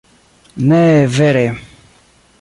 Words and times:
Ne 0.69 0.81
vere... 1.17 1.45